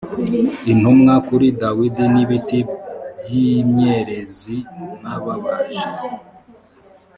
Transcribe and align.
intumwa 0.71 1.13
kuri 1.27 1.47
dawidi 1.61 2.03
n 2.13 2.15
ibiti 2.23 2.59
by 3.19 3.27
imyerezi 3.51 4.57
n 5.01 5.03
ababaji 5.15 5.87